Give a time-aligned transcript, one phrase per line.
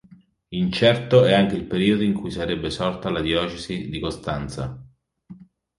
[0.49, 4.83] Incerto è anche il periodo in cui sarebbe sorta la diocesi di Costanza.